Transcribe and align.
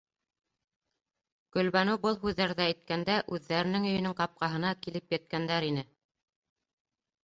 -Гөлбаныу 1.57 2.01
был 2.07 2.17
һүҙҙәрҙе 2.25 2.67
әйткәндә 2.67 3.21
үҙҙәренең 3.37 3.89
өйөнөң 3.93 4.19
ҡапҡаһына 4.25 4.77
килеп 4.85 5.19
еткәндәр 5.19 5.73
ине. 5.73 5.89